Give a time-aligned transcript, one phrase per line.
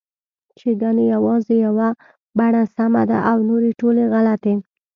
[0.57, 1.87] چې ګنې یوازې یوه
[2.37, 4.53] بڼه سمه ده او نورې ټولې غلطې